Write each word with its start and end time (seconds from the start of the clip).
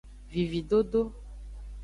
Vividodo. 0.35 1.03